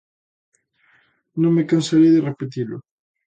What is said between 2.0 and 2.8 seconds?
de repetilo.